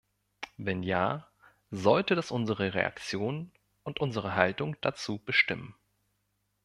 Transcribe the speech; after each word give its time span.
Wenn 0.57 0.81
ja, 0.81 1.27
sollte 1.69 2.15
das 2.15 2.31
unsere 2.31 2.73
Reaktionen 2.73 3.51
und 3.83 3.99
unsere 3.99 4.33
Haltung 4.33 4.75
dazu 4.81 5.19
bestimmen. 5.23 5.75